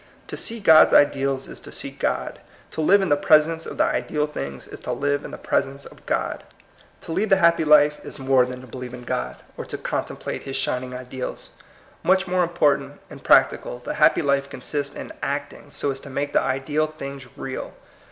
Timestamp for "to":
0.29-0.35, 1.59-1.71, 2.71-2.81, 4.79-4.91, 7.01-7.11, 8.61-8.61, 9.65-9.77, 15.99-16.09